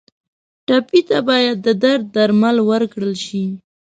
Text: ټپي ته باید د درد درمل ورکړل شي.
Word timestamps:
ټپي 0.67 1.01
ته 1.09 1.17
باید 1.29 1.55
د 1.65 1.67
درد 1.83 2.05
درمل 2.15 2.57
ورکړل 2.69 3.13
شي. 3.25 3.45